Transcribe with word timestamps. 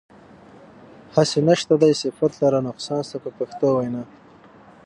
هسې 1.15 1.39
نشته 1.47 1.73
دی 1.81 1.93
صفت 2.01 2.31
لره 2.41 2.59
نقصان 2.67 3.01
ستا 3.09 3.17
په 3.23 3.29
پښتو 3.37 3.67
وینا. 3.75 4.03